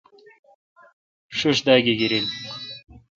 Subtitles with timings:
[1.37, 2.25] ݭݭ دا گیگیر۔